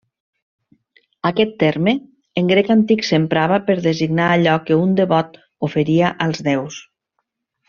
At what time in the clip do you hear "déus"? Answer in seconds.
6.53-6.81